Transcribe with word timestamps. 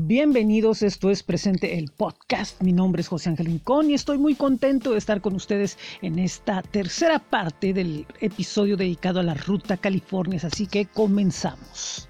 Bienvenidos, 0.00 0.82
esto 0.82 1.10
es 1.10 1.24
Presente 1.24 1.76
el 1.76 1.90
Podcast. 1.90 2.62
Mi 2.62 2.72
nombre 2.72 3.00
es 3.00 3.08
José 3.08 3.30
Ángel 3.30 3.46
Rincón 3.46 3.90
y 3.90 3.94
estoy 3.94 4.16
muy 4.16 4.36
contento 4.36 4.92
de 4.92 4.98
estar 4.98 5.20
con 5.20 5.34
ustedes 5.34 5.76
en 6.02 6.20
esta 6.20 6.62
tercera 6.62 7.18
parte 7.18 7.72
del 7.72 8.06
episodio 8.20 8.76
dedicado 8.76 9.18
a 9.18 9.24
la 9.24 9.34
Ruta 9.34 9.76
California, 9.76 10.38
así 10.44 10.68
que 10.68 10.86
comenzamos. 10.86 12.07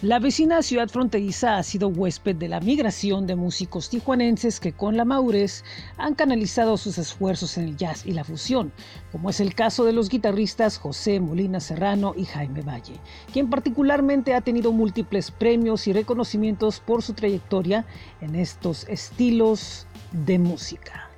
La 0.00 0.18
vecina 0.18 0.62
ciudad 0.62 0.88
fronteriza 0.88 1.58
ha 1.58 1.62
sido 1.62 1.86
huésped 1.86 2.34
de 2.34 2.48
la 2.48 2.58
migración 2.58 3.26
de 3.26 3.36
músicos 3.36 3.88
tijuanenses 3.88 4.58
que 4.58 4.72
con 4.72 4.96
la 4.96 5.04
madurez 5.04 5.62
han 5.96 6.16
canalizado 6.16 6.76
sus 6.76 6.98
esfuerzos 6.98 7.56
en 7.56 7.68
el 7.68 7.76
jazz 7.76 8.04
y 8.04 8.12
la 8.12 8.24
fusión, 8.24 8.72
como 9.12 9.30
es 9.30 9.38
el 9.38 9.54
caso 9.54 9.84
de 9.84 9.92
los 9.92 10.08
guitarristas 10.08 10.78
José 10.78 11.20
Molina 11.20 11.60
Serrano 11.60 12.14
y 12.16 12.24
Jaime 12.24 12.62
Valle, 12.62 12.94
quien 13.32 13.48
particularmente 13.48 14.34
ha 14.34 14.40
tenido 14.40 14.72
múltiples 14.72 15.30
premios 15.30 15.86
y 15.86 15.92
reconocimientos 15.92 16.80
por 16.80 17.02
su 17.02 17.12
trayectoria 17.12 17.84
en 18.20 18.34
estos 18.34 18.88
estilos 18.88 19.86
de 20.10 20.40
música. 20.40 21.10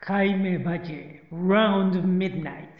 Jaime 0.00 0.56
Valle, 0.56 1.24
Round 1.30 2.02
Midnight. 2.04 2.77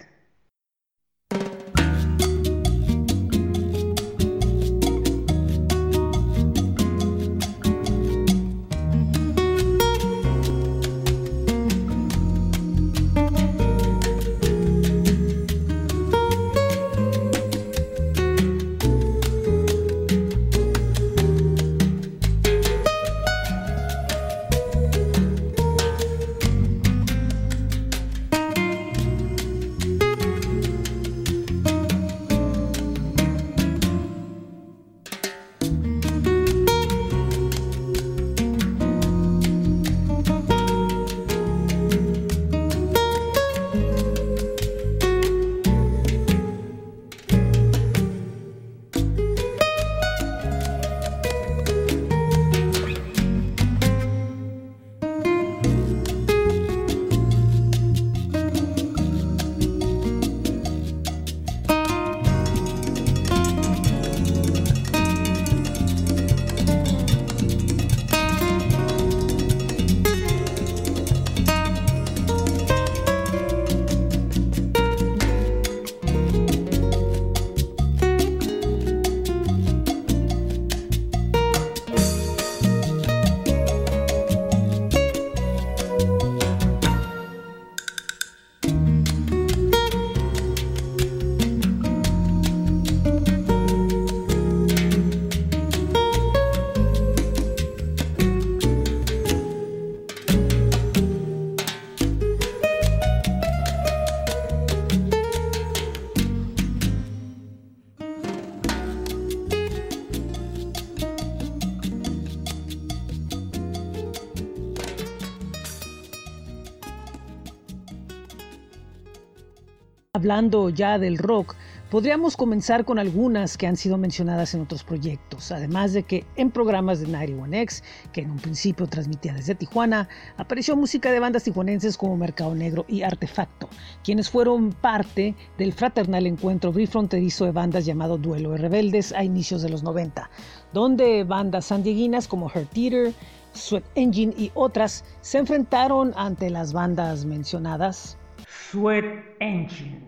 Hablando 120.18 120.68
ya 120.68 120.98
del 120.98 121.16
rock, 121.16 121.54
podríamos 121.92 122.36
comenzar 122.36 122.84
con 122.84 122.98
algunas 122.98 123.56
que 123.56 123.68
han 123.68 123.76
sido 123.76 123.96
mencionadas 123.98 124.52
en 124.52 124.62
otros 124.62 124.82
proyectos, 124.82 125.52
además 125.52 125.92
de 125.92 126.02
que 126.02 126.26
en 126.34 126.50
programas 126.50 126.98
de 126.98 127.06
91X, 127.06 127.84
que 128.12 128.22
en 128.22 128.32
un 128.32 128.38
principio 128.38 128.88
transmitía 128.88 129.32
desde 129.32 129.54
Tijuana, 129.54 130.08
apareció 130.36 130.74
música 130.74 131.12
de 131.12 131.20
bandas 131.20 131.44
tijuanenses 131.44 131.96
como 131.96 132.16
Mercado 132.16 132.52
Negro 132.52 132.84
y 132.88 133.02
Artefacto, 133.02 133.68
quienes 134.02 134.28
fueron 134.28 134.72
parte 134.72 135.36
del 135.56 135.72
fraternal 135.72 136.26
encuentro 136.26 136.72
bifronterizo 136.72 137.44
de 137.44 137.52
bandas 137.52 137.86
llamado 137.86 138.18
Duelo 138.18 138.50
de 138.50 138.58
Rebeldes 138.58 139.12
a 139.12 139.22
inicios 139.22 139.62
de 139.62 139.68
los 139.68 139.84
90, 139.84 140.28
donde 140.72 141.22
bandas 141.22 141.66
sandieguinas 141.66 142.26
como 142.26 142.50
Her 142.50 142.66
Theater, 142.66 143.14
Sweat 143.52 143.84
Engine 143.94 144.34
y 144.36 144.50
otras 144.54 145.04
se 145.20 145.38
enfrentaron 145.38 146.12
ante 146.16 146.50
las 146.50 146.72
bandas 146.72 147.24
mencionadas. 147.24 148.18
Sweat 148.48 149.04
Engine 149.38 150.07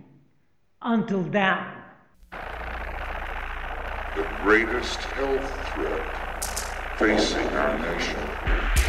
until 0.82 1.22
then. 1.22 1.58
The 4.16 4.26
greatest 4.42 4.98
health 4.98 5.74
threat 5.74 6.96
facing 6.96 7.48
our 7.48 7.78
nation. 7.78 8.79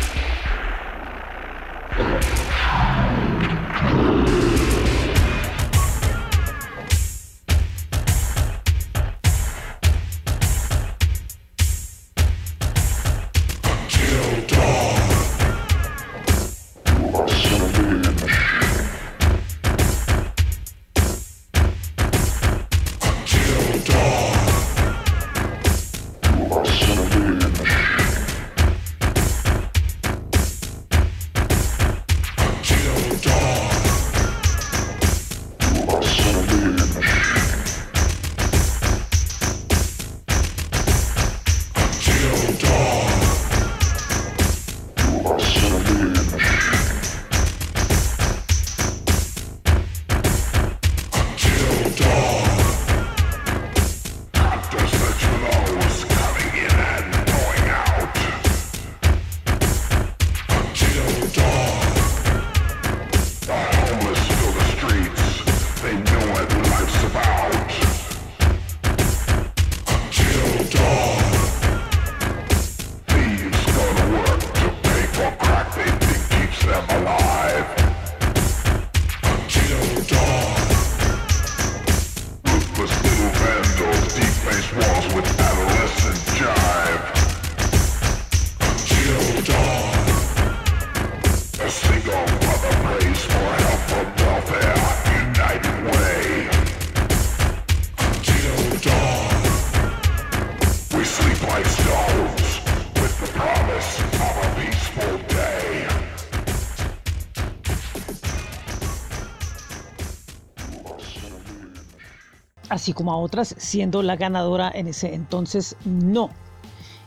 Así 112.71 112.93
como 112.93 113.11
a 113.11 113.17
otras, 113.17 113.53
siendo 113.57 114.01
la 114.01 114.15
ganadora 114.15 114.71
en 114.73 114.87
ese 114.87 115.13
entonces 115.13 115.75
No. 115.85 116.29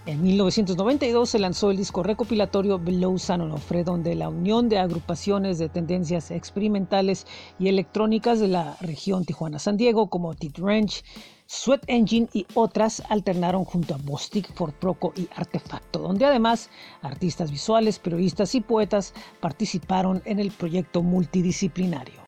En 0.06 0.20
1992 0.20 1.30
se 1.30 1.38
lanzó 1.38 1.70
el 1.70 1.78
disco 1.78 2.02
recopilatorio 2.02 2.78
Below 2.78 3.18
San 3.18 3.40
Onofre, 3.40 3.84
donde 3.84 4.14
la 4.14 4.28
unión 4.28 4.68
de 4.68 4.78
agrupaciones 4.78 5.58
de 5.58 5.70
tendencias 5.70 6.30
experimentales 6.30 7.26
y 7.58 7.68
electrónicas 7.68 8.38
de 8.38 8.48
la 8.48 8.76
región 8.82 9.24
Tijuana-San 9.24 9.78
Diego, 9.78 10.10
como 10.10 10.34
Tit 10.34 10.58
Ranch, 10.58 11.02
Sweat 11.46 11.84
Engine 11.86 12.28
y 12.34 12.46
otras 12.52 13.02
alternaron 13.08 13.64
junto 13.64 13.94
a 13.94 13.98
Bostic, 13.98 14.52
Ford 14.52 14.74
Proco 14.74 15.14
y 15.16 15.26
Artefacto, 15.34 16.00
donde 16.00 16.26
además 16.26 16.68
artistas 17.00 17.50
visuales, 17.50 17.98
periodistas 17.98 18.54
y 18.54 18.60
poetas 18.60 19.14
participaron 19.40 20.20
en 20.26 20.38
el 20.38 20.50
proyecto 20.50 21.02
multidisciplinario. 21.02 22.24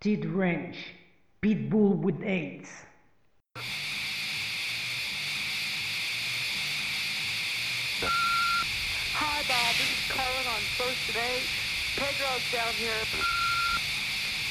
Tit 0.00 0.24
Ranch, 0.24 0.95
Pitbull 1.46 1.94
with 1.98 2.20
AIDS. 2.24 2.68
Hi, 9.14 9.42
Bob. 9.46 9.74
This 9.78 9.86
is 9.86 10.10
Colin 10.10 10.46
on 10.50 10.58
first 10.74 11.06
today. 11.06 11.38
Pedro's 11.94 12.42
down 12.50 12.74
here. 12.74 12.98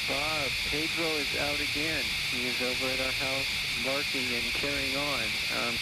Bob, 0.07 0.47
Pedro 0.71 1.11
is 1.19 1.35
out 1.43 1.59
again. 1.59 2.05
He 2.31 2.47
is 2.47 2.61
over 2.63 2.87
at 2.87 3.01
our 3.03 3.11
house 3.11 3.51
barking 3.83 4.31
and 4.31 4.53
carrying 4.55 4.95
on. 4.95 5.27
Um, 5.67 5.75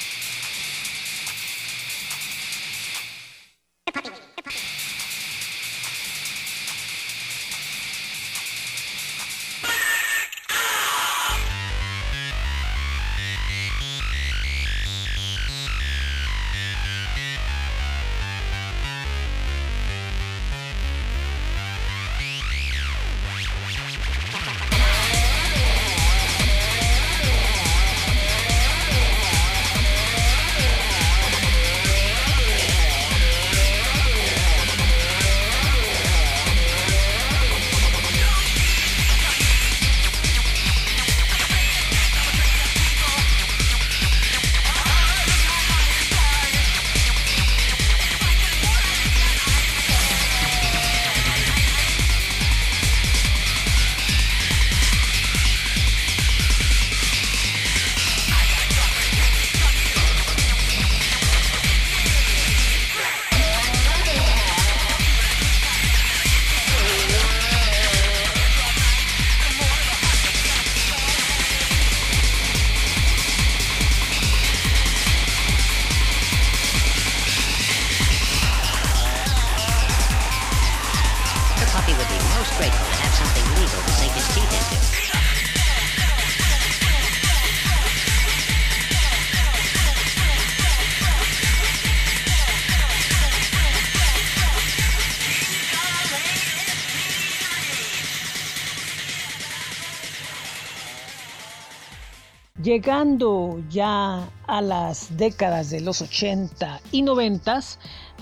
Llegando 102.63 103.61
ya 103.69 104.29
a 104.47 104.61
las 104.61 105.17
décadas 105.17 105.69
de 105.69 105.81
los 105.81 106.01
80 106.01 106.79
y 106.93 107.01
90, 107.01 107.59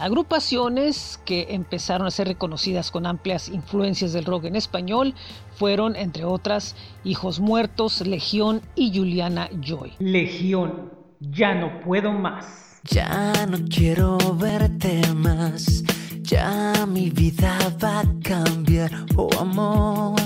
agrupaciones 0.02 1.20
que 1.26 1.48
empezaron 1.50 2.08
a 2.08 2.12
ser 2.12 2.28
reconocidas 2.28 2.92
con 2.92 3.06
amplias 3.06 3.50
influencias 3.50 4.14
del 4.14 4.26
rock 4.26 4.46
en 4.46 4.56
español 4.56 5.14
fueron, 5.56 5.96
entre 5.96 6.26
otras, 6.26 6.76
Hijos 7.04 7.40
Muertos, 7.40 8.06
Legión 8.06 8.62
y 8.76 8.98
Juliana 8.98 9.50
Joy. 9.62 9.94
Legión, 10.00 10.92
ya 11.20 11.54
no 11.54 11.80
puedo 11.82 12.12
más. 12.12 12.80
Ya 12.84 13.46
no 13.46 13.60
quiero 13.70 14.18
verte 14.36 15.02
más, 15.14 15.84
ya 16.22 16.88
mi 16.88 17.12
vida 17.12 17.56
va 17.84 18.00
a 18.00 18.06
cambiar, 18.24 18.92
oh 19.16 19.30
amor, 19.40 20.20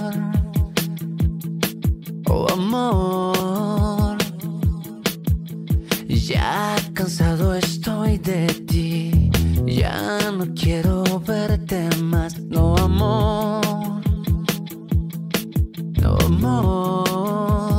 oh 2.30 2.48
amor. 2.50 4.18
Ya 6.08 6.76
cansado 6.94 7.54
estoy 7.56 8.18
de 8.18 8.48
ti, 8.48 9.25
ya 9.66 10.32
no 10.32 10.46
quiero 10.54 11.04
verte 11.20 11.90
más, 12.02 12.40
no 12.40 12.76
amor, 12.78 14.02
no 16.02 16.18
amor. 16.26 17.75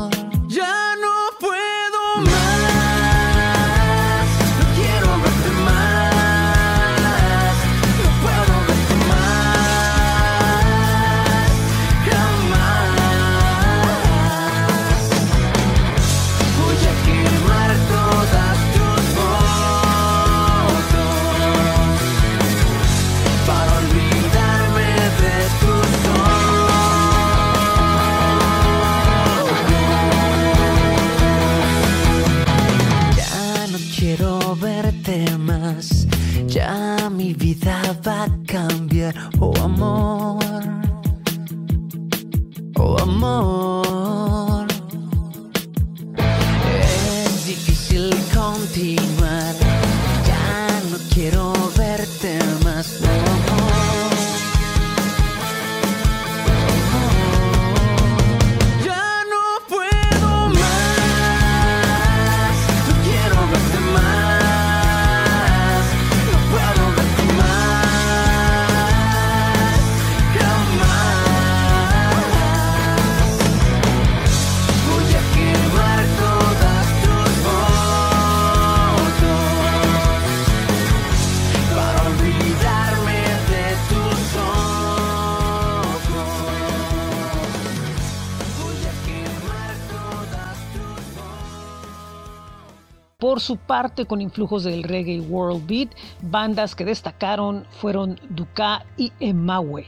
Por 93.27 93.41
su 93.41 93.57
parte, 93.57 94.07
con 94.07 94.21
influjos 94.21 94.63
del 94.63 94.85
reggae 94.85 95.21
world 95.21 95.67
beat, 95.67 95.89
bandas 96.23 96.77
que 96.77 96.85
destacaron 96.85 97.65
fueron 97.73 98.21
Duka 98.29 98.87
y 98.97 99.13
Emawe. 99.19 99.85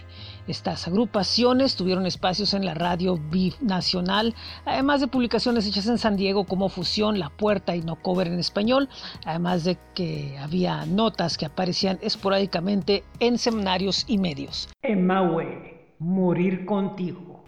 Estas 0.48 0.88
agrupaciones 0.88 1.76
tuvieron 1.76 2.04
espacios 2.04 2.52
en 2.52 2.64
la 2.64 2.74
radio 2.74 3.16
nacional, 3.60 4.34
además 4.64 5.00
de 5.00 5.06
publicaciones 5.06 5.68
hechas 5.68 5.86
en 5.86 5.98
San 5.98 6.16
Diego 6.16 6.46
como 6.46 6.68
Fusión, 6.68 7.20
La 7.20 7.30
Puerta 7.30 7.76
y 7.76 7.82
No 7.82 7.94
Cover 7.94 8.26
en 8.26 8.40
español, 8.40 8.88
además 9.24 9.62
de 9.62 9.78
que 9.94 10.36
había 10.42 10.84
notas 10.86 11.38
que 11.38 11.46
aparecían 11.46 12.00
esporádicamente 12.02 13.04
en 13.20 13.38
seminarios 13.38 14.04
y 14.08 14.18
medios. 14.18 14.68
Emaue, 14.82 15.94
morir 16.00 16.66
contigo. 16.66 17.44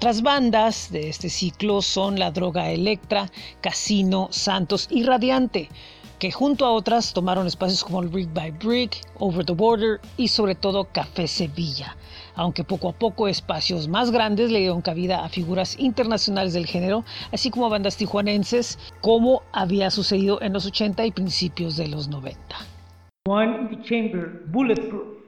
Otras 0.00 0.22
bandas 0.22 0.90
de 0.90 1.10
este 1.10 1.28
ciclo 1.28 1.82
son 1.82 2.18
La 2.18 2.30
Droga 2.30 2.70
Electra, 2.70 3.30
Casino, 3.60 4.28
Santos 4.30 4.88
y 4.90 5.02
Radiante, 5.02 5.68
que 6.18 6.32
junto 6.32 6.64
a 6.64 6.72
otras 6.72 7.12
tomaron 7.12 7.46
espacios 7.46 7.84
como 7.84 8.00
Brick 8.00 8.32
by 8.32 8.50
Brick, 8.52 9.02
Over 9.18 9.44
the 9.44 9.52
Border 9.52 10.00
y 10.16 10.28
sobre 10.28 10.54
todo 10.54 10.84
Café 10.84 11.28
Sevilla, 11.28 11.98
aunque 12.34 12.64
poco 12.64 12.88
a 12.88 12.92
poco 12.94 13.28
espacios 13.28 13.88
más 13.88 14.10
grandes 14.10 14.50
le 14.50 14.60
dieron 14.60 14.80
cabida 14.80 15.22
a 15.22 15.28
figuras 15.28 15.78
internacionales 15.78 16.54
del 16.54 16.64
género, 16.64 17.04
así 17.30 17.50
como 17.50 17.66
a 17.66 17.68
bandas 17.68 17.98
tijuanenses, 17.98 18.78
como 19.02 19.42
había 19.52 19.90
sucedido 19.90 20.40
en 20.40 20.54
los 20.54 20.64
80 20.64 21.04
y 21.04 21.10
principios 21.10 21.76
de 21.76 21.88
los 21.88 22.08
90. 22.08 22.38
One 23.28 23.82
chamber, 23.84 24.44
bulletproof. 24.46 25.19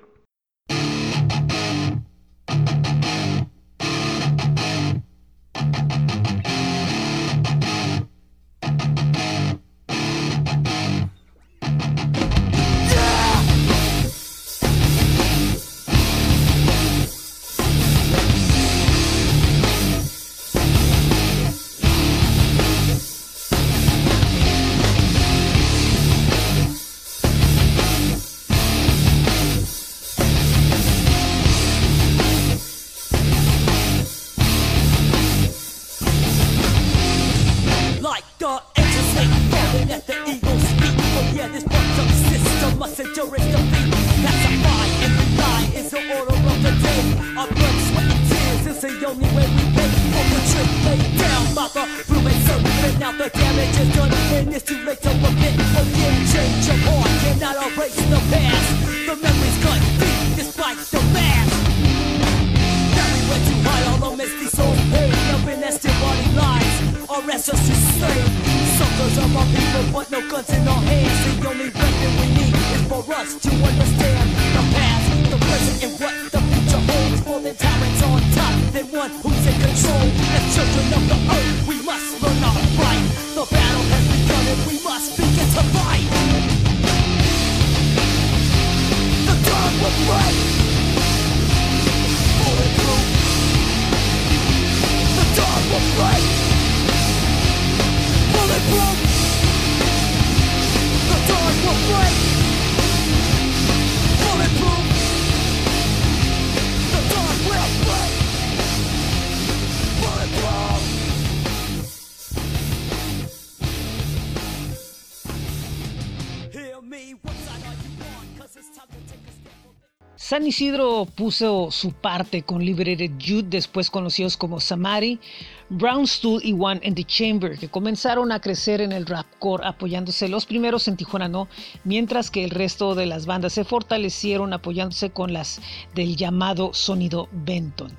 San 120.33 120.47
Isidro 120.47 121.07
puso 121.15 121.71
su 121.71 121.93
parte 121.93 122.43
con 122.43 122.65
Liberated 122.65 123.11
Jude, 123.21 123.51
después 123.51 123.91
conocidos 123.91 124.39
como 124.39 124.61
Samari, 124.61 125.21
Brownstool 125.69 126.41
y 126.43 126.55
One 126.59 126.81
in 126.85 126.95
the 126.95 127.05
Chamber, 127.05 127.59
que 127.59 127.69
comenzaron 127.69 128.33
a 128.33 128.41
crecer 128.41 128.81
en 128.81 128.93
el 128.93 129.05
rapcore 129.05 129.67
apoyándose 129.67 130.31
los 130.31 130.47
primeros 130.47 130.89
en 130.89 130.97
Tijuana 130.97 131.29
no, 131.29 131.49
mientras 131.85 132.31
que 132.31 132.45
el 132.45 132.49
resto 132.49 132.95
de 132.95 133.05
las 133.05 133.27
bandas 133.27 133.53
se 133.53 133.65
fortalecieron 133.65 134.55
apoyándose 134.55 135.11
con 135.11 135.35
las 135.35 135.61
del 135.95 136.17
llamado 136.17 136.73
sonido 136.73 137.29
Benton. 137.33 137.93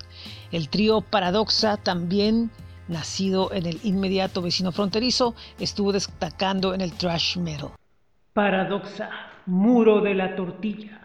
El 0.52 0.70
trío 0.70 1.02
Paradoxa 1.02 1.78
también 1.78 2.50
nacido 2.88 3.54
en 3.54 3.68
el 3.68 3.80
inmediato 3.84 4.42
vecino 4.42 4.72
fronterizo, 4.72 5.36
estuvo 5.60 5.92
destacando 5.92 6.74
en 6.74 6.82
el 6.82 6.94
thrash 6.94 7.38
metal. 7.38 7.70
Paradoxa, 8.34 9.12
muro 9.46 10.02
de 10.02 10.16
la 10.16 10.36
tortilla. 10.36 11.03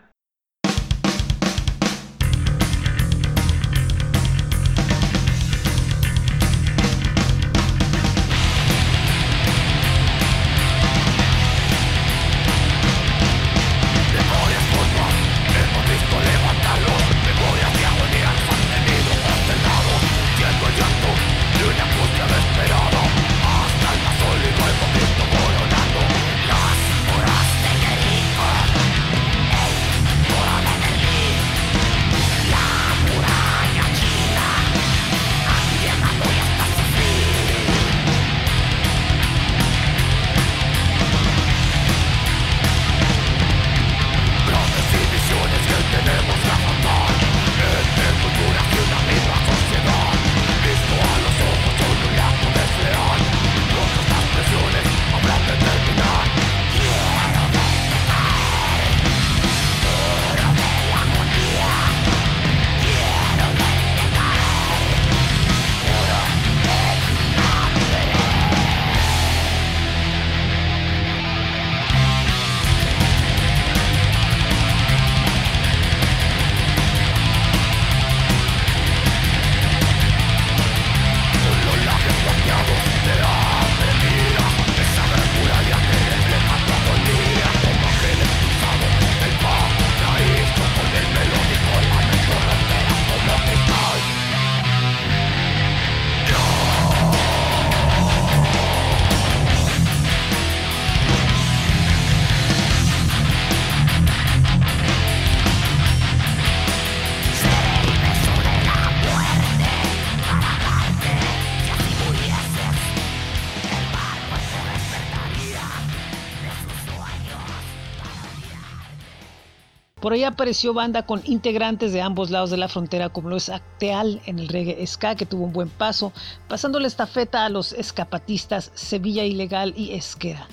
Por 120.09 120.15
ahí 120.15 120.25
apareció 120.25 120.73
banda 120.73 121.03
con 121.03 121.21
integrantes 121.27 121.93
de 121.93 122.01
ambos 122.01 122.31
lados 122.31 122.49
de 122.49 122.57
la 122.57 122.69
frontera, 122.69 123.11
como 123.11 123.29
lo 123.29 123.37
es 123.37 123.51
Acteal 123.51 124.23
en 124.25 124.39
el 124.39 124.49
reggae 124.49 124.87
ska, 124.87 125.17
que 125.17 125.27
tuvo 125.27 125.45
un 125.45 125.53
buen 125.53 125.69
paso, 125.69 126.15
pasando 126.49 126.81
la 126.81 126.87
estafeta 126.87 127.45
a 127.45 127.51
los 127.51 127.75
escapatistas 127.75 128.73
Sevilla 128.75 129.25
Ilegal 129.25 129.75
y 129.77 129.93
Esquera. 129.93 130.47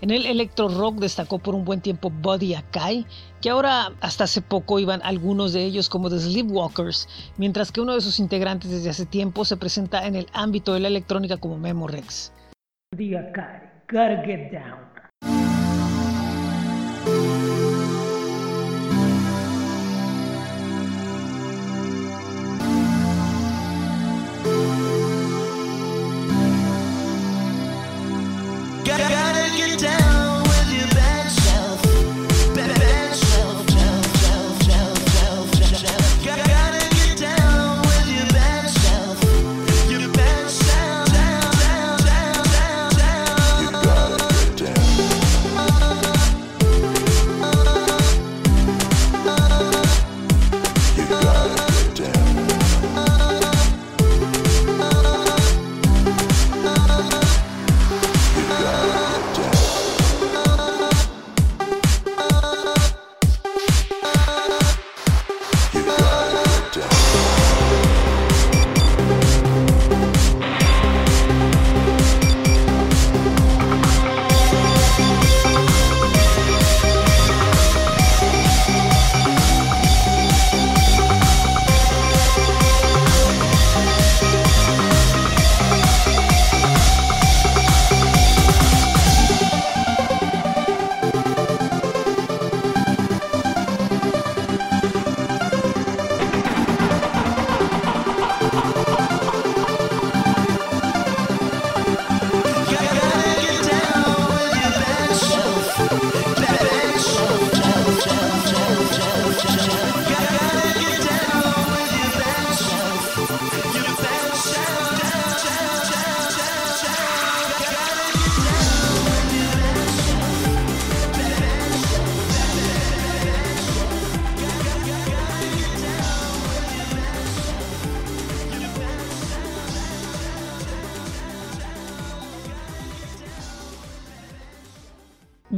En 0.00 0.10
el 0.10 0.24
electro 0.24 0.70
rock 0.70 0.96
destacó 0.96 1.38
por 1.38 1.54
un 1.54 1.66
buen 1.66 1.82
tiempo 1.82 2.08
Body 2.08 2.54
Akai, 2.54 3.04
que 3.42 3.50
ahora 3.50 3.92
hasta 4.00 4.24
hace 4.24 4.40
poco 4.40 4.78
iban 4.78 5.02
algunos 5.04 5.52
de 5.52 5.62
ellos 5.64 5.90
como 5.90 6.08
The 6.08 6.18
Sleepwalkers, 6.18 7.06
mientras 7.36 7.72
que 7.72 7.82
uno 7.82 7.92
de 7.92 8.00
sus 8.00 8.18
integrantes 8.18 8.70
desde 8.70 8.88
hace 8.88 9.04
tiempo 9.04 9.44
se 9.44 9.58
presenta 9.58 10.06
en 10.06 10.16
el 10.16 10.26
ámbito 10.32 10.72
de 10.72 10.80
la 10.80 10.88
electrónica 10.88 11.36
como 11.36 11.58
Memo 11.58 11.86
Rex. 11.86 12.32
Body 12.94 13.14
Akai, 13.14 13.60
gotta 13.90 14.22
get 14.24 14.50
down. 14.50 14.85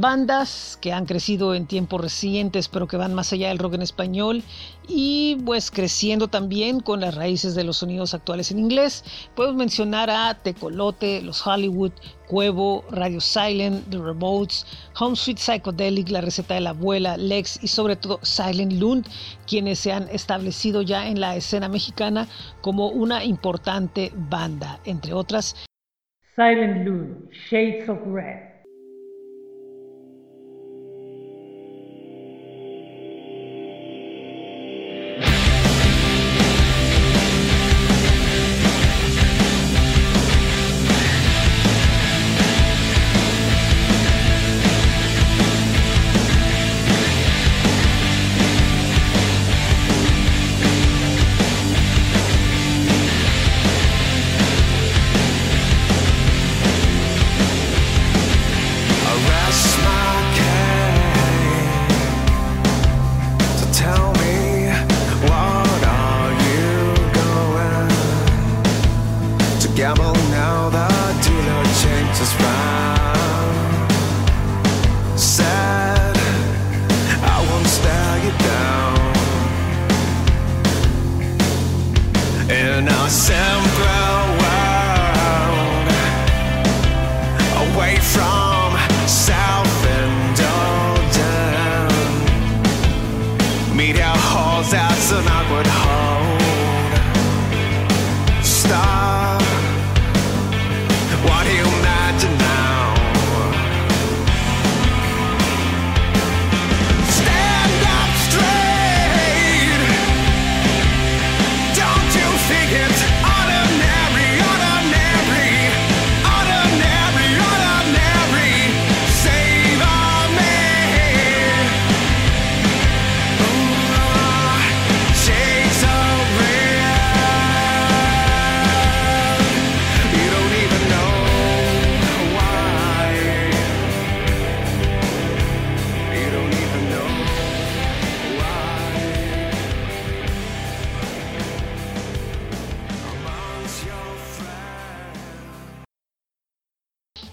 Bandas 0.09 0.79
que 0.81 0.91
han 0.91 1.05
crecido 1.05 1.53
en 1.53 1.67
tiempos 1.67 2.01
recientes 2.01 2.67
pero 2.67 2.87
que 2.87 2.97
van 2.97 3.13
más 3.13 3.31
allá 3.31 3.49
del 3.49 3.59
rock 3.59 3.75
en 3.75 3.83
español 3.83 4.41
y 4.87 5.37
pues 5.45 5.69
creciendo 5.69 6.27
también 6.27 6.79
con 6.79 7.01
las 7.01 7.13
raíces 7.13 7.53
de 7.53 7.63
los 7.63 7.77
sonidos 7.77 8.15
actuales 8.15 8.49
en 8.49 8.57
inglés. 8.57 9.03
Podemos 9.35 9.57
mencionar 9.57 10.09
a 10.09 10.33
Tecolote, 10.33 11.21
Los 11.21 11.45
Hollywood, 11.45 11.91
Cuevo, 12.27 12.83
Radio 12.89 13.21
Silent, 13.21 13.87
The 13.91 13.99
Remotes, 13.99 14.65
Home 14.99 15.15
Sweet 15.15 15.37
Psychedelic, 15.37 16.09
La 16.09 16.21
Receta 16.21 16.55
de 16.55 16.61
la 16.61 16.71
Abuela, 16.71 17.15
Lex 17.15 17.59
y 17.61 17.67
sobre 17.67 17.95
todo 17.95 18.19
Silent 18.23 18.73
Lund, 18.73 19.05
quienes 19.45 19.77
se 19.77 19.91
han 19.91 20.09
establecido 20.09 20.81
ya 20.81 21.07
en 21.07 21.19
la 21.19 21.35
escena 21.35 21.69
mexicana 21.69 22.27
como 22.61 22.87
una 22.87 23.23
importante 23.23 24.11
banda, 24.15 24.79
entre 24.85 25.13
otras. 25.13 25.55
Silent 26.35 26.83
Loon, 26.87 27.29
Shades 27.51 27.87
of 27.87 27.99
Red. 28.07 28.48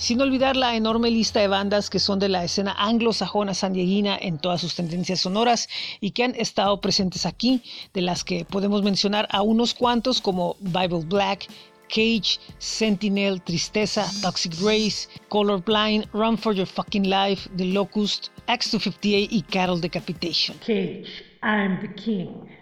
Sin 0.06 0.20
olvidar 0.20 0.54
la 0.56 0.76
enorme 0.76 1.10
lista 1.10 1.40
de 1.40 1.48
bandas 1.48 1.90
que 1.90 1.98
son 1.98 2.20
de 2.20 2.28
la 2.28 2.44
escena 2.44 2.76
anglosajona 2.78 3.54
sandieguina 3.54 4.16
en 4.16 4.38
todas 4.38 4.60
sus 4.60 4.76
tendencias 4.76 5.18
sonoras 5.18 5.68
y 6.00 6.12
que 6.12 6.22
han 6.22 6.36
estado 6.36 6.80
presentes 6.80 7.26
aquí, 7.26 7.60
de 7.92 8.02
las 8.02 8.22
que 8.22 8.44
podemos 8.44 8.84
mencionar 8.84 9.26
a 9.32 9.42
unos 9.42 9.74
cuantos 9.74 10.20
como 10.20 10.54
Bible 10.60 11.04
Black, 11.06 11.48
Cage, 11.88 12.38
Sentinel, 12.58 13.42
Tristeza, 13.42 14.06
Toxic 14.22 14.52
Race, 14.60 15.08
Colorblind, 15.28 16.06
Run 16.12 16.38
for 16.38 16.54
Your 16.54 16.68
Fucking 16.68 17.10
Life, 17.10 17.50
The 17.56 17.64
Locust, 17.64 18.28
X258 18.46 19.26
y 19.28 19.42
Cattle 19.42 19.80
Decapitation. 19.80 20.56
Cage, 20.64 21.24
I'm 21.42 21.80
the 21.80 21.92
king. 22.00 22.55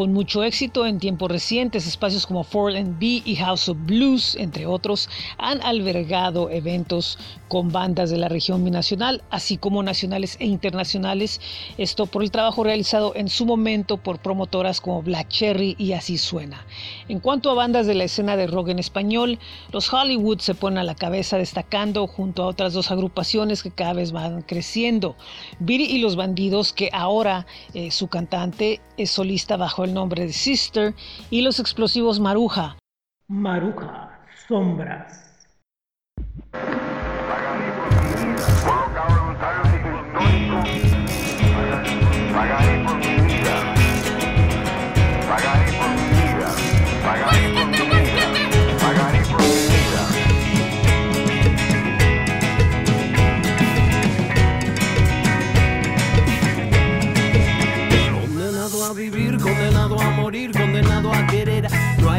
Con 0.00 0.14
mucho 0.14 0.42
éxito 0.42 0.86
en 0.86 0.98
tiempos 0.98 1.30
recientes, 1.30 1.86
espacios 1.86 2.26
como 2.26 2.42
4B 2.42 3.20
y 3.22 3.36
House 3.36 3.68
of 3.68 3.76
Blues, 3.84 4.34
entre 4.34 4.64
otros, 4.64 5.10
han 5.36 5.60
albergado 5.60 6.48
eventos 6.48 7.18
con 7.48 7.70
bandas 7.70 8.08
de 8.08 8.16
la 8.16 8.30
región 8.30 8.64
binacional, 8.64 9.22
así 9.28 9.58
como 9.58 9.82
nacionales 9.82 10.38
e 10.40 10.46
internacionales. 10.46 11.42
Esto 11.76 12.06
por 12.06 12.22
el 12.22 12.30
trabajo 12.30 12.64
realizado 12.64 13.12
en 13.14 13.28
su 13.28 13.44
momento 13.44 13.98
por 13.98 14.20
promotoras 14.20 14.80
como 14.80 15.02
Black 15.02 15.28
Cherry 15.28 15.76
y 15.76 15.92
Así 15.92 16.16
Suena. 16.16 16.64
En 17.08 17.20
cuanto 17.20 17.50
a 17.50 17.54
bandas 17.54 17.86
de 17.86 17.94
la 17.94 18.04
escena 18.04 18.36
de 18.36 18.46
rock 18.46 18.68
en 18.68 18.78
español, 18.78 19.38
los 19.70 19.92
Hollywood 19.92 20.38
se 20.38 20.54
ponen 20.54 20.78
a 20.78 20.84
la 20.84 20.94
cabeza 20.94 21.36
destacando 21.36 22.06
junto 22.06 22.44
a 22.44 22.46
otras 22.46 22.72
dos 22.72 22.90
agrupaciones 22.90 23.62
que 23.62 23.70
cada 23.70 23.92
vez 23.92 24.12
van 24.12 24.40
creciendo. 24.40 25.14
Viri 25.58 25.84
y 25.84 25.98
los 25.98 26.16
Bandidos, 26.16 26.72
que 26.72 26.88
ahora 26.90 27.44
eh, 27.74 27.90
su 27.90 28.08
cantante 28.08 28.80
es 28.96 29.10
solista 29.10 29.56
bajo 29.58 29.84
el 29.84 29.89
nombre 29.94 30.26
de 30.26 30.32
Sister, 30.32 30.94
y 31.30 31.42
los 31.42 31.60
explosivos 31.60 32.20
Maruja. 32.20 32.76
Maruja, 33.28 34.20
sombras. 34.48 35.20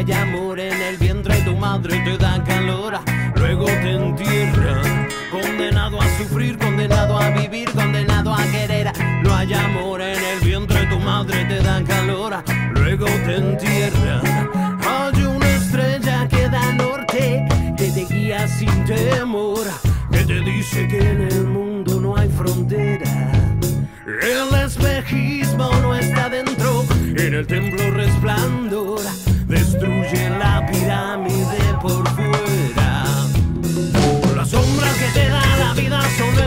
Hay 0.04 0.12
amor 0.14 0.58
en 0.58 0.72
el 0.72 0.96
vientre, 0.96 1.36
tu 1.42 1.54
madre 1.56 1.96
te 2.00 2.18
da 2.18 2.42
calor, 2.42 2.94
luego 3.36 3.66
te 3.66 3.90
entierran. 3.92 5.08
Condenado 5.30 6.00
a 6.00 6.18
sufrir, 6.18 6.58
condenado 6.58 7.18
a 7.18 7.30
vivir, 7.30 7.70
condenado 7.70 8.34
a 8.34 8.42
querer. 8.46 8.90
No 9.22 9.34
hay 9.34 9.52
amor 9.54 10.00
en 10.00 10.18
el 10.18 10.40
vientre, 10.40 10.86
tu 10.86 10.98
madre 10.98 11.44
te 11.44 11.62
da 11.62 11.82
calor, 11.84 12.34
luego 12.74 13.06
te 13.06 13.36
entierran. 13.36 14.50
Hay 14.84 15.22
una 15.22 15.48
estrella 15.54 16.26
que 16.28 16.48
da 16.48 16.72
norte, 16.72 17.46
que 17.76 17.90
te 17.90 18.04
guía 18.12 18.48
sin 18.48 18.84
temor, 18.84 19.66
que 20.10 20.24
te 20.24 20.40
dice 20.40 20.88
que 20.88 20.98
en 20.98 21.22
el 21.22 21.44
mundo 21.44 22.00
no 22.00 22.16
hay 22.16 22.28
frontera. 22.28 23.30
El 24.04 24.54
espejismo 24.64 25.70
no 25.80 25.94
está 25.94 26.28
dentro, 26.28 26.84
en 27.16 27.34
el 27.34 27.46
templo 27.46 27.81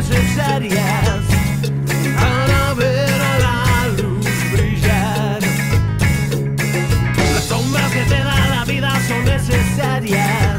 necesarias 0.10 1.24
para 2.20 2.74
ver 2.74 3.22
a 3.22 3.39
la 3.39 3.88
luz 4.02 4.28
brillar. 4.52 5.39
Las 7.34 7.44
sombras 7.46 7.91
que 7.91 8.04
te 8.04 8.20
da 8.20 8.48
la 8.50 8.65
vida 8.65 8.91
son 9.08 9.26
necesarias 9.26 10.55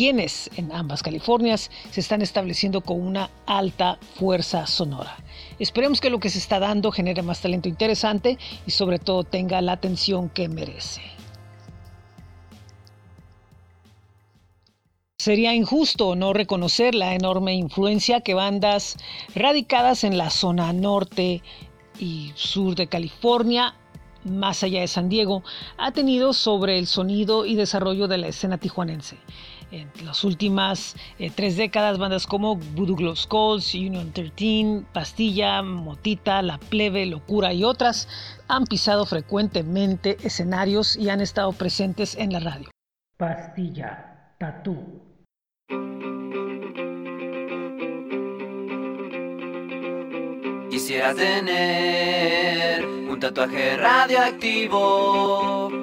quienes 0.00 0.48
en 0.56 0.72
ambas 0.72 1.02
Californias 1.02 1.70
se 1.90 2.00
están 2.00 2.22
estableciendo 2.22 2.80
con 2.80 3.02
una 3.02 3.28
alta 3.44 3.98
fuerza 4.14 4.66
sonora. 4.66 5.14
Esperemos 5.58 6.00
que 6.00 6.08
lo 6.08 6.20
que 6.20 6.30
se 6.30 6.38
está 6.38 6.58
dando 6.58 6.90
genere 6.90 7.20
más 7.20 7.42
talento 7.42 7.68
interesante 7.68 8.38
y 8.66 8.70
sobre 8.70 8.98
todo 8.98 9.24
tenga 9.24 9.60
la 9.60 9.72
atención 9.72 10.30
que 10.30 10.48
merece. 10.48 11.02
Sería 15.18 15.54
injusto 15.54 16.16
no 16.16 16.32
reconocer 16.32 16.94
la 16.94 17.14
enorme 17.14 17.52
influencia 17.52 18.22
que 18.22 18.32
bandas 18.32 18.96
radicadas 19.34 20.02
en 20.04 20.16
la 20.16 20.30
zona 20.30 20.72
norte 20.72 21.42
y 21.98 22.32
sur 22.36 22.74
de 22.74 22.86
California, 22.86 23.74
más 24.24 24.62
allá 24.62 24.80
de 24.80 24.88
San 24.88 25.10
Diego, 25.10 25.42
ha 25.76 25.92
tenido 25.92 26.32
sobre 26.32 26.78
el 26.78 26.86
sonido 26.86 27.44
y 27.44 27.54
desarrollo 27.54 28.08
de 28.08 28.16
la 28.16 28.28
escena 28.28 28.56
tijuanense. 28.56 29.18
En 29.70 29.88
las 30.04 30.24
últimas 30.24 30.96
eh, 31.18 31.30
tres 31.34 31.56
décadas, 31.56 31.98
bandas 31.98 32.26
como 32.26 32.56
Voodoo 32.56 32.96
Glow 32.96 33.14
Skulls, 33.14 33.72
Union 33.74 34.12
13, 34.12 34.84
Pastilla, 34.92 35.62
Motita, 35.62 36.42
La 36.42 36.58
Plebe, 36.58 37.06
Locura 37.06 37.52
y 37.52 37.62
otras 37.62 38.08
han 38.48 38.64
pisado 38.64 39.06
frecuentemente 39.06 40.16
escenarios 40.24 40.96
y 40.96 41.08
han 41.08 41.20
estado 41.20 41.52
presentes 41.52 42.16
en 42.16 42.32
la 42.32 42.40
radio. 42.40 42.70
Pastilla, 43.16 44.34
tatú. 44.38 44.76
Quisiera 50.70 51.14
tener 51.14 52.84
un 52.86 53.20
tatuaje 53.20 53.76
radioactivo 53.76 55.79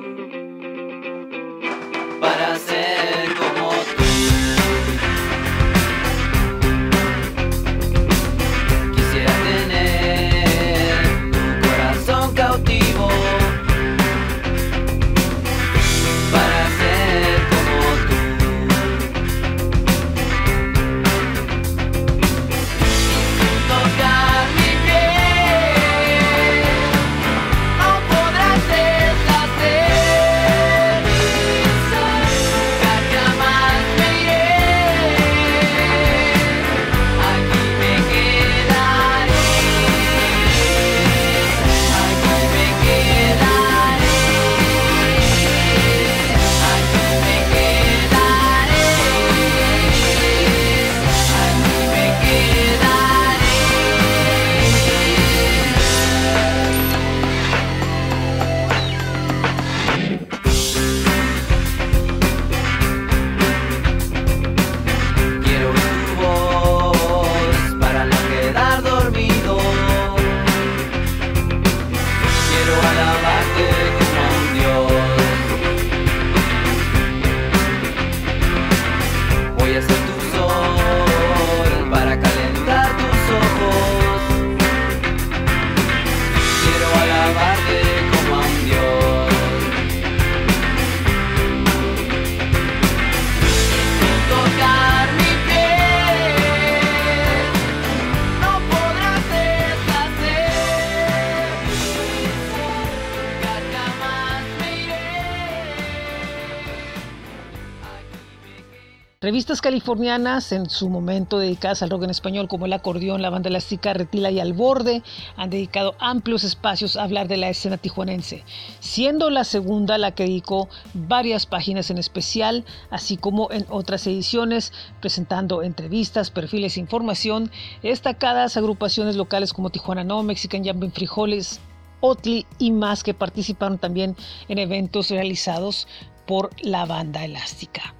Revistas 109.37 109.61
californianas, 109.61 110.51
en 110.51 110.67
su 110.67 110.89
momento 110.89 111.37
dedicadas 111.37 111.83
al 111.83 111.91
rock 111.91 112.05
en 112.05 112.09
español, 112.09 112.47
como 112.47 112.65
El 112.65 112.73
Acordeón, 112.73 113.21
La 113.21 113.29
Banda 113.29 113.49
Elástica, 113.49 113.93
Retila 113.93 114.31
y 114.31 114.39
Al 114.39 114.53
Borde, 114.53 115.03
han 115.35 115.51
dedicado 115.51 115.93
amplios 115.99 116.43
espacios 116.43 116.95
a 116.95 117.03
hablar 117.03 117.27
de 117.27 117.37
la 117.37 117.47
escena 117.47 117.77
tijuanense, 117.77 118.43
siendo 118.79 119.29
la 119.29 119.43
segunda 119.43 119.99
la 119.99 120.09
que 120.09 120.23
dedicó 120.23 120.69
varias 120.95 121.45
páginas 121.45 121.91
en 121.91 121.99
especial, 121.99 122.65
así 122.89 123.15
como 123.15 123.51
en 123.51 123.67
otras 123.69 124.07
ediciones, 124.07 124.73
presentando 125.01 125.61
entrevistas, 125.61 126.31
perfiles 126.31 126.75
e 126.75 126.79
información, 126.79 127.51
destacadas 127.83 128.57
agrupaciones 128.57 129.17
locales 129.17 129.53
como 129.53 129.69
Tijuana 129.69 130.03
No, 130.03 130.23
Mexican 130.23 130.65
Jumping 130.65 130.91
Frijoles, 130.91 131.59
Otli 132.01 132.47
y 132.57 132.71
más 132.71 133.03
que 133.03 133.13
participaron 133.13 133.77
también 133.77 134.15
en 134.47 134.57
eventos 134.57 135.11
realizados 135.11 135.87
por 136.25 136.49
la 136.63 136.87
banda 136.87 137.23
elástica. 137.23 137.93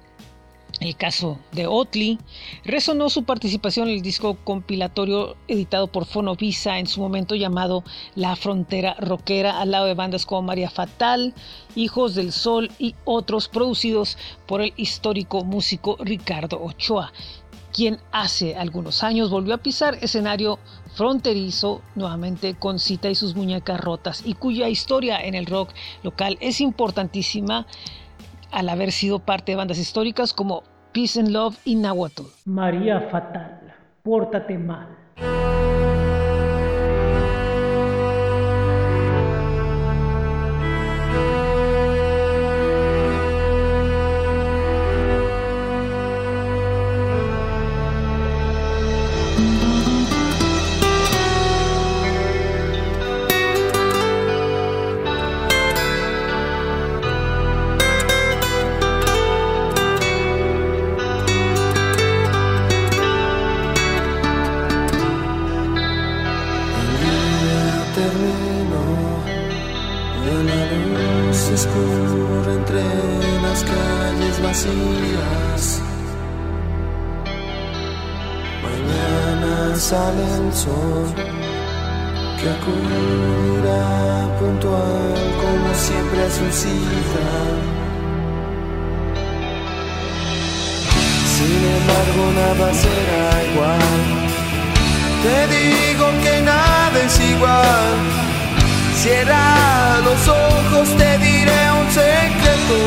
El 0.80 0.96
caso 0.96 1.40
de 1.50 1.66
Otley 1.66 2.18
resonó 2.64 3.10
su 3.10 3.24
participación 3.24 3.88
en 3.88 3.94
el 3.94 4.02
disco 4.02 4.36
compilatorio 4.44 5.36
editado 5.48 5.88
por 5.88 6.06
Fonovisa 6.06 6.78
en 6.78 6.86
su 6.86 7.00
momento 7.00 7.34
llamado 7.34 7.82
La 8.14 8.36
Frontera 8.36 8.94
Rockera, 9.00 9.60
al 9.60 9.72
lado 9.72 9.86
de 9.86 9.94
bandas 9.94 10.24
como 10.24 10.42
María 10.42 10.70
Fatal, 10.70 11.34
Hijos 11.74 12.14
del 12.14 12.30
Sol 12.30 12.70
y 12.78 12.94
otros 13.04 13.48
producidos 13.48 14.18
por 14.46 14.60
el 14.60 14.72
histórico 14.76 15.44
músico 15.44 15.96
Ricardo 15.98 16.62
Ochoa, 16.62 17.12
quien 17.72 17.98
hace 18.12 18.54
algunos 18.56 19.02
años 19.02 19.30
volvió 19.30 19.54
a 19.54 19.58
pisar 19.58 19.98
escenario 20.00 20.60
fronterizo 20.94 21.82
nuevamente 21.96 22.54
con 22.54 22.78
Cita 22.78 23.10
y 23.10 23.16
sus 23.16 23.34
muñecas 23.34 23.80
rotas 23.80 24.22
y 24.24 24.34
cuya 24.34 24.68
historia 24.68 25.20
en 25.20 25.34
el 25.34 25.46
rock 25.46 25.70
local 26.04 26.38
es 26.40 26.60
importantísima 26.60 27.66
al 28.50 28.68
haber 28.68 28.92
sido 28.92 29.18
parte 29.18 29.52
de 29.52 29.56
bandas 29.56 29.78
históricas 29.78 30.32
como 30.32 30.62
Peace 30.92 31.20
and 31.20 31.30
Love 31.30 31.56
y 31.64 31.74
Nahuatl. 31.74 32.22
María 32.44 33.00
Fatal, 33.10 33.74
pórtate 34.02 34.58
mal. 34.58 34.88
La 70.32 70.60
luz 70.72 71.48
escura 71.48 72.52
entre 72.52 72.82
las 73.42 73.64
calles 73.64 74.42
vacías. 74.42 75.80
Mañana 78.62 79.76
sale 79.76 80.24
el 80.40 80.52
sol 80.52 81.14
que 82.38 82.48
acudirá 82.56 84.36
puntual 84.38 85.14
como 85.42 85.74
siempre 85.74 86.22
a 86.22 86.30
su 86.30 86.46
cita. 86.60 87.28
Sin 91.36 91.60
embargo 91.78 92.22
nada 92.40 92.74
será 92.74 93.44
igual. 93.50 94.28
Te 95.22 95.38
digo 95.56 96.06
que 96.22 96.42
nada 96.42 97.02
es 97.04 97.20
igual. 97.20 98.37
Cierra 99.02 100.00
los 100.02 100.26
ojos, 100.26 100.88
te 100.96 101.18
diré 101.18 101.72
un 101.80 101.88
secreto. 101.88 102.78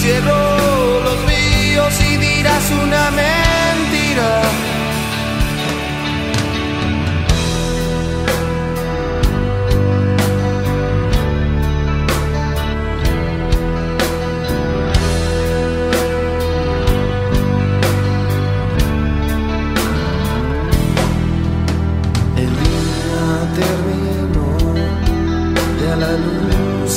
Cierro 0.00 1.00
los 1.02 1.18
míos 1.26 1.92
y 2.08 2.16
dirás 2.18 2.70
una 2.70 3.10
mentira. 3.10 4.42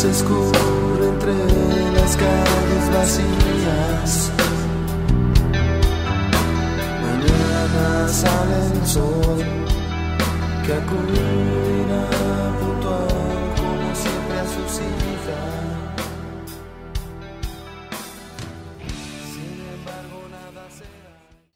Se 0.04 0.10
escurre 0.10 1.08
entre 1.08 1.34
las 1.94 2.18
calles 2.18 2.86
vacías. 2.94 4.32
Mañana 7.06 8.10
sale 8.10 8.58
el 8.74 8.86
sol 8.86 9.38
que 10.66 10.74
acudirá 10.74 12.04
puntual 12.60 13.08
como 13.56 13.96
siempre 13.96 14.40
a 14.40 14.46
su 14.54 14.64
cita. 14.76 15.73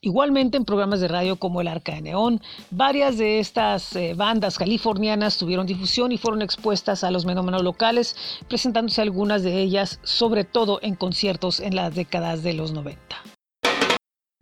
Igualmente 0.08 0.56
en 0.56 0.64
programas 0.64 1.02
de 1.02 1.10
radio 1.10 1.36
como 1.36 1.60
El 1.60 1.68
Arca 1.68 1.94
de 1.94 2.02
Neón, 2.02 2.40
varias 2.72 3.18
de 3.18 3.40
estas 3.40 3.94
eh, 3.98 4.14
bandas 4.16 4.58
californianas 4.58 5.38
tuvieron 5.38 5.68
difusión 5.68 6.14
y 6.14 6.18
fueron 6.18 6.42
expuestas 6.42 7.04
a 7.04 7.12
los 7.12 7.26
menómenos 7.26 7.62
locales, 7.62 8.16
presentándose 8.48 9.02
algunas 9.02 9.44
de 9.44 9.60
ellas, 9.60 10.00
sobre 10.04 10.46
todo 10.46 10.80
en 10.82 10.96
conciertos 10.96 11.60
en 11.60 11.76
las 11.76 11.94
décadas 11.94 12.42
de 12.42 12.54
los 12.54 12.72
90. 12.72 13.02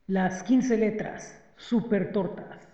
Las 0.05 0.43
15 0.43 0.77
letras, 0.77 1.41
super 1.57 2.11
tortas. 2.11 2.64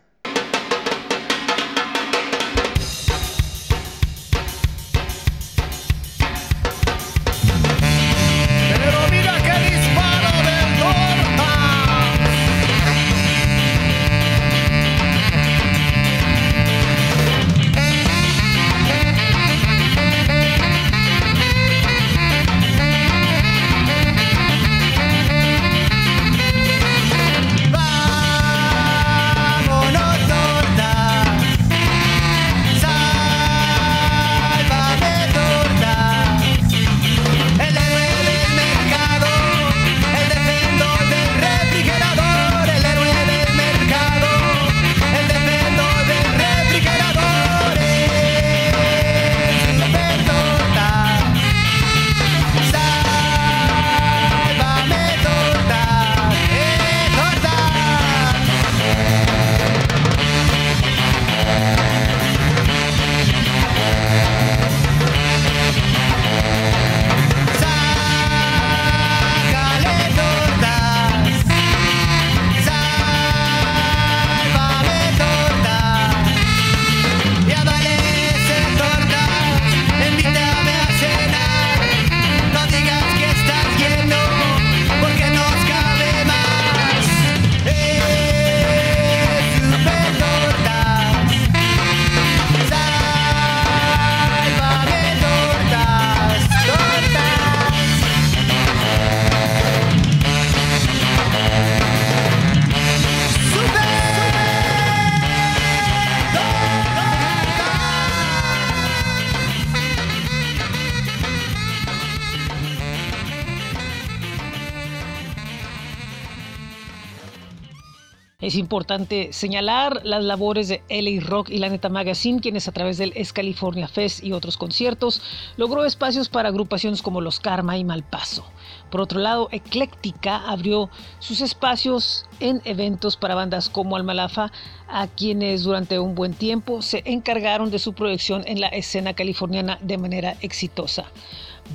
Es 118.42 118.56
importante 118.56 119.34
señalar 119.34 120.02
las 120.04 120.24
labores 120.24 120.68
de 120.68 120.82
LA 120.90 121.24
Rock 121.24 121.52
y 121.52 121.60
la 121.60 121.70
Neta 121.70 121.90
Magazine, 121.90 122.42
quienes 122.42 122.68
a 122.68 122.72
través 122.72 122.98
del 122.98 123.14
Es 123.16 123.34
California 123.34 123.88
Fest 123.88 124.24
y 124.24 124.34
otros 124.34 124.58
conciertos 124.58 125.22
logró 125.58 125.86
espacios 125.86 126.28
para 126.28 126.50
agrupaciones 126.50 127.04
como 127.04 127.22
Los 127.22 127.40
Karma 127.40 127.78
y 127.78 127.84
Malpaso. 127.84 128.44
Por 128.90 129.00
otro 129.00 129.20
lado, 129.20 129.48
Ecléctica 129.52 130.38
abrió 130.38 130.90
sus 131.20 131.42
espacios 131.42 132.26
en 132.40 132.64
eventos 132.66 133.16
para 133.16 133.36
bandas 133.36 133.70
como 133.70 133.96
Almalafa, 133.96 134.52
a 134.88 135.06
quienes 135.06 135.62
durante 135.62 136.00
un 136.00 136.16
buen 136.16 136.34
tiempo 136.34 136.82
se 136.82 137.04
encargaron 137.06 137.70
de 137.70 137.78
su 137.78 137.94
proyección 137.94 138.44
en 138.48 138.60
la 138.60 138.70
escena 138.70 139.14
californiana 139.14 139.78
de 139.84 140.00
manera 140.00 140.36
exitosa. 140.42 141.06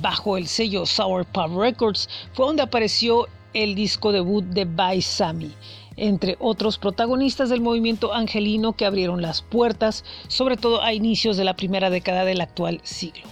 Bajo 0.01 0.35
el 0.35 0.47
sello 0.47 0.85
Sour 0.85 1.25
Pub 1.27 1.57
Records 1.57 2.09
fue 2.33 2.45
donde 2.45 2.63
apareció 2.63 3.29
el 3.53 3.73
disco 3.73 4.11
debut 4.11 4.43
de 4.43 4.65
By 4.65 5.01
Sammy 5.01 5.53
entre 5.97 6.37
otros 6.39 6.77
protagonistas 6.77 7.49
del 7.49 7.61
movimiento 7.61 8.13
angelino 8.13 8.73
que 8.73 8.85
abrieron 8.85 9.21
las 9.21 9.41
puertas, 9.41 10.05
sobre 10.27 10.55
todo 10.55 10.81
a 10.81 10.93
inicios 10.93 11.35
de 11.35 11.43
la 11.43 11.55
primera 11.55 11.89
década 11.89 12.23
del 12.23 12.41
actual 12.41 12.79
siglo. 12.83 13.27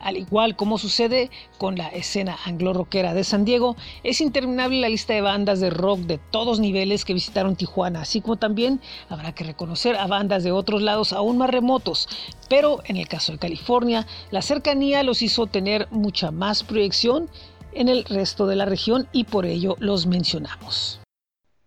Al 0.00 0.16
igual 0.16 0.56
como 0.56 0.78
sucede 0.78 1.30
con 1.58 1.76
la 1.76 1.88
escena 1.88 2.38
anglo-rockera 2.46 3.12
de 3.12 3.22
San 3.22 3.44
Diego, 3.44 3.76
es 4.02 4.22
interminable 4.22 4.80
la 4.80 4.88
lista 4.88 5.12
de 5.12 5.20
bandas 5.20 5.60
de 5.60 5.68
rock 5.68 6.00
de 6.00 6.16
todos 6.16 6.58
niveles 6.58 7.04
que 7.04 7.12
visitaron 7.12 7.54
Tijuana, 7.54 8.00
así 8.00 8.22
como 8.22 8.36
también 8.36 8.80
habrá 9.10 9.32
que 9.32 9.44
reconocer 9.44 9.96
a 9.96 10.06
bandas 10.06 10.42
de 10.42 10.52
otros 10.52 10.80
lados 10.80 11.12
aún 11.12 11.36
más 11.36 11.50
remotos, 11.50 12.08
pero 12.48 12.80
en 12.86 12.96
el 12.96 13.08
caso 13.08 13.32
de 13.32 13.38
California, 13.38 14.06
la 14.30 14.40
cercanía 14.40 15.02
los 15.02 15.20
hizo 15.20 15.46
tener 15.46 15.86
mucha 15.90 16.30
más 16.30 16.62
proyección 16.62 17.28
en 17.74 17.88
el 17.88 18.04
resto 18.04 18.46
de 18.46 18.56
la 18.56 18.64
región 18.64 19.06
y 19.12 19.24
por 19.24 19.44
ello 19.44 19.76
los 19.80 20.06
mencionamos. 20.06 20.99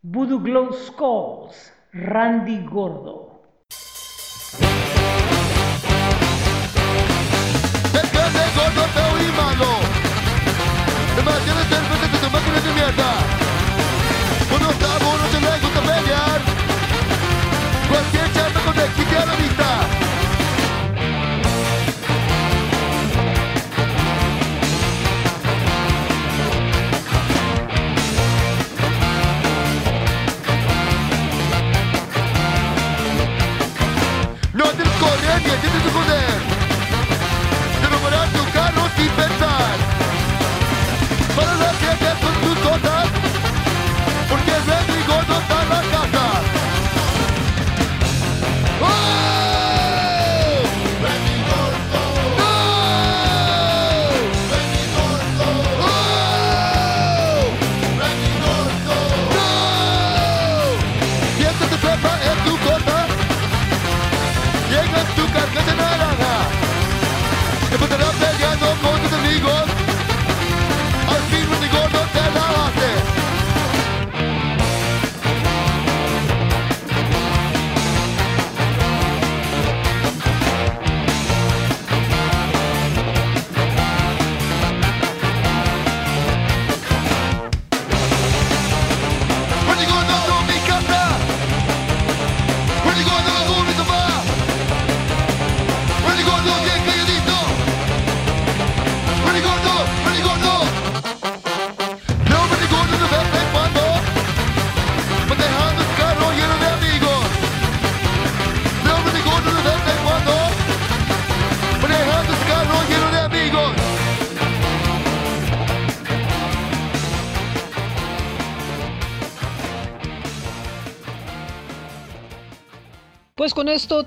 Voodoo 0.05 0.41
Glow 0.41 0.73
Skulls, 0.73 1.71
Randy 1.93 2.61
Gordo. 2.65 3.23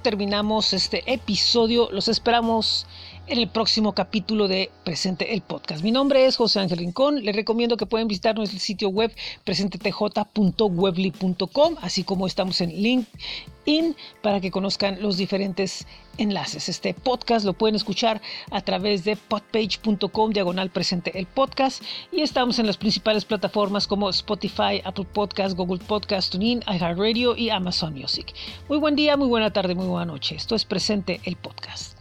Terminamos 0.06 0.72
este 0.72 1.02
episodio. 1.12 1.88
Los 1.90 2.06
esperamos 2.06 2.86
en 3.26 3.38
el 3.38 3.48
próximo 3.48 3.92
capítulo 3.92 4.48
de 4.48 4.70
Presente 4.84 5.34
el 5.34 5.42
Podcast. 5.42 5.82
Mi 5.82 5.90
nombre 5.90 6.24
es 6.26 6.36
José 6.36 6.60
Ángel 6.60 6.78
Rincón. 6.78 7.24
Les 7.24 7.34
recomiendo 7.34 7.76
que 7.76 7.86
pueden 7.86 8.06
visitar 8.08 8.36
nuestro 8.36 8.60
sitio 8.60 8.88
web 8.88 9.12
presentetj.webly.com, 9.44 11.76
así 11.80 12.04
como 12.04 12.26
estamos 12.26 12.60
en 12.60 12.70
LinkedIn 12.70 13.96
para 14.22 14.40
que 14.40 14.50
conozcan 14.50 15.00
los 15.02 15.16
diferentes 15.16 15.86
enlaces. 16.18 16.68
Este 16.68 16.92
podcast 16.94 17.46
lo 17.46 17.52
pueden 17.52 17.76
escuchar 17.76 18.20
a 18.50 18.60
través 18.60 19.04
de 19.04 19.16
podpage.com 19.16 20.32
diagonal 20.32 20.70
presente 20.70 21.16
el 21.18 21.26
podcast 21.26 21.82
y 22.12 22.22
estamos 22.22 22.58
en 22.58 22.66
las 22.66 22.76
principales 22.76 23.24
plataformas 23.24 23.86
como 23.86 24.10
Spotify, 24.10 24.82
Apple 24.84 25.06
Podcast, 25.12 25.56
Google 25.56 25.84
Podcast, 25.84 26.32
TuneIn, 26.32 26.64
iHeartRadio 26.66 27.36
y 27.36 27.50
Amazon 27.50 27.94
Music. 27.94 28.34
Muy 28.68 28.78
buen 28.78 28.96
día, 28.96 29.16
muy 29.16 29.28
buena 29.28 29.52
tarde, 29.52 29.74
muy 29.74 29.86
buena 29.86 30.06
noche. 30.06 30.36
Esto 30.36 30.54
es 30.54 30.64
Presente 30.64 31.20
el 31.24 31.36
Podcast. 31.36 31.94